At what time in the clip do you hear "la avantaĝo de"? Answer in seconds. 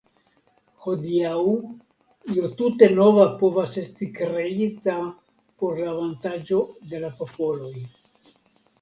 5.85-7.07